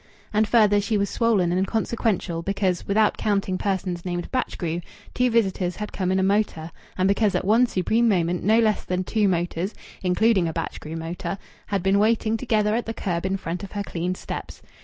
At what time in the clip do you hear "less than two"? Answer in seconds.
8.57-9.27